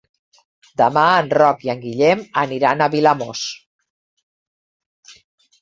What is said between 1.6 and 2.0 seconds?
i en